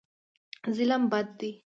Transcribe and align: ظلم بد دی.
ظلم 0.75 1.03
بد 1.11 1.29
دی. 1.39 1.51